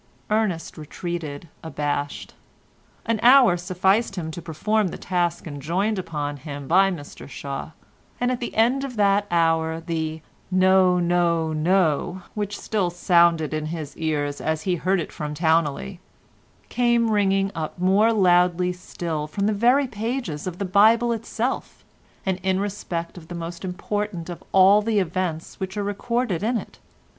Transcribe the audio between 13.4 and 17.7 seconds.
in his ears as he heard it from Towneley, came ringing